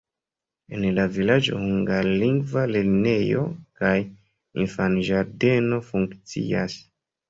[0.77, 3.45] En la vilaĝo hungarlingva lernejo
[3.83, 3.95] kaj
[4.67, 6.85] infanĝardeno funkcias.